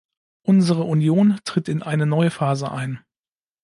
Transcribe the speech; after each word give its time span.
Unsere 0.41 0.81
Union 0.85 1.39
tritt 1.45 1.69
in 1.69 1.83
eine 1.83 2.07
neue 2.07 2.31
Phase 2.31 2.71
ein. 2.71 3.01